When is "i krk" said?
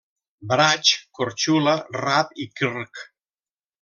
2.47-3.05